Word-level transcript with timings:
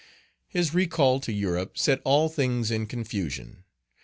His 0.47 0.73
recall 0.73 1.19
to 1.19 1.31
Europe 1.31 1.77
set 1.77 2.01
all 2.03 2.27
things 2.27 2.71
in 2.71 2.87
confusion. 2.87 3.65